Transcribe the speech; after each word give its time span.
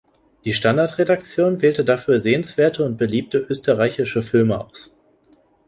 Die 0.45 0.53
"Standard"-Redaktion 0.53 1.61
wählte 1.61 1.85
dafür 1.85 2.17
„sehenswerte“ 2.17 2.83
und 2.83 2.97
„beliebte“ 2.97 3.37
österreichische 3.37 4.23
Filme 4.23 4.59
aus. 4.65 4.97